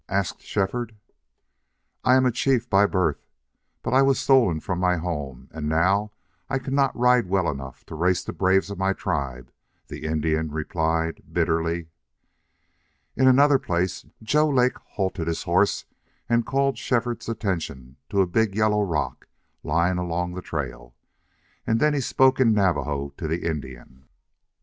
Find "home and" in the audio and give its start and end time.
4.97-5.69